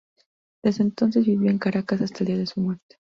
Desde 0.63 0.81
entonces 0.81 1.27
vivió 1.27 1.51
en 1.51 1.59
Caracas 1.59 2.01
hasta 2.01 2.21
el 2.23 2.29
día 2.29 2.37
de 2.39 2.47
su 2.47 2.59
muerte. 2.59 2.97